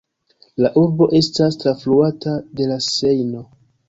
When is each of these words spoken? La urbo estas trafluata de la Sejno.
La 0.65 0.69
urbo 0.83 1.07
estas 1.19 1.57
trafluata 1.63 2.33
de 2.61 2.69
la 2.73 2.79
Sejno. 2.87 3.43